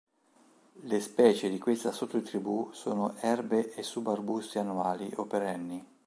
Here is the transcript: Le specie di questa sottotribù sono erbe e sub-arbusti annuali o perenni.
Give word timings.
Le 0.81 0.99
specie 0.99 1.47
di 1.47 1.59
questa 1.59 1.91
sottotribù 1.91 2.71
sono 2.73 3.13
erbe 3.17 3.75
e 3.75 3.83
sub-arbusti 3.83 4.57
annuali 4.57 5.07
o 5.17 5.25
perenni. 5.27 5.85